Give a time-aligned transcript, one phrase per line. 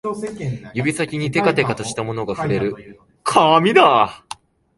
[0.73, 4.25] 指先にてかてかとしたものが触れる、紙だ